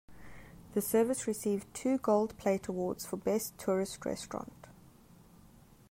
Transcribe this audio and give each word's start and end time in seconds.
The 0.73 0.81
service 0.81 1.27
received 1.27 1.71
two 1.75 1.99
Gold 1.99 2.35
Plate 2.39 2.65
awards 2.67 3.05
for 3.05 3.17
"Best 3.17 3.55
Tourist 3.59 4.03
Restaurant". 4.03 4.65